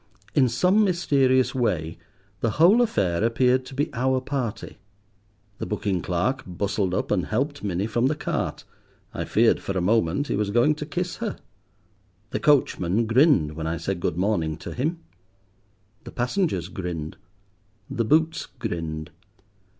[0.33, 1.99] In some mysterious way
[2.39, 4.79] the whole affair appeared to be our party.
[5.59, 8.63] The booking clerk bustled up and helped Minnie from the cart.
[9.13, 11.37] I feared, for a moment, he was going to kiss her.
[12.31, 15.01] The coachman grinned when I said good morning to him.
[16.03, 17.15] The passengers grinned,
[17.87, 19.11] the boots grinned.